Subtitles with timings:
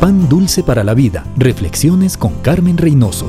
[0.00, 1.24] Pan dulce para la vida.
[1.36, 3.26] Reflexiones con Carmen Reynoso.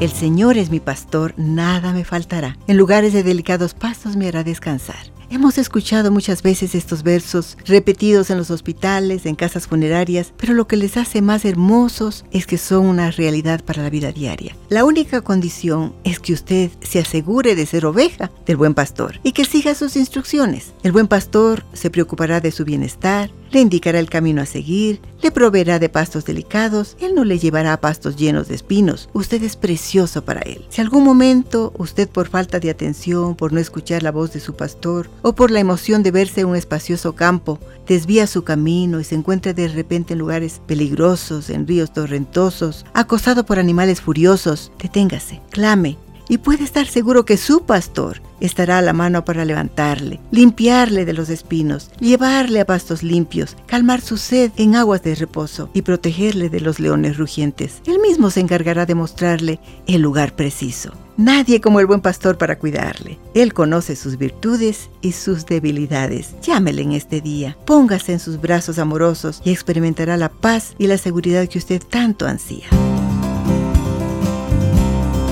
[0.00, 2.58] El Señor es mi pastor, nada me faltará.
[2.66, 5.16] En lugares de delicados pastos me hará descansar.
[5.30, 10.68] Hemos escuchado muchas veces estos versos repetidos en los hospitales, en casas funerarias, pero lo
[10.68, 14.56] que les hace más hermosos es que son una realidad para la vida diaria.
[14.68, 19.32] La única condición es que usted se asegure de ser oveja del buen pastor y
[19.32, 20.74] que siga sus instrucciones.
[20.84, 25.30] El buen pastor se preocupará de su bienestar, le indicará el camino a seguir, le
[25.30, 29.08] proveerá de pastos delicados, él no le llevará a pastos llenos de espinos.
[29.12, 30.64] Usted es precioso para él.
[30.68, 34.54] Si algún momento usted por falta de atención, por no escuchar la voz de su
[34.54, 39.04] pastor, o por la emoción de verse en un espacioso campo, desvía su camino y
[39.04, 45.40] se encuentra de repente en lugares peligrosos, en ríos torrentosos, acosado por animales furiosos, deténgase,
[45.50, 51.04] clame, y puede estar seguro que su pastor estará a la mano para levantarle, limpiarle
[51.04, 55.82] de los espinos, llevarle a pastos limpios, calmar su sed en aguas de reposo y
[55.82, 57.80] protegerle de los leones rugientes.
[57.86, 60.92] Él mismo se encargará de mostrarle el lugar preciso.
[61.16, 63.18] Nadie como el buen pastor para cuidarle.
[63.32, 66.34] Él conoce sus virtudes y sus debilidades.
[66.42, 70.98] Llámele en este día, póngase en sus brazos amorosos y experimentará la paz y la
[70.98, 72.66] seguridad que usted tanto ansía.